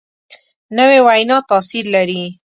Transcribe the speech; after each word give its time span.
نوې 0.77 0.99
وینا 1.07 1.37
تاثیر 1.49 1.85
لري 1.95 2.21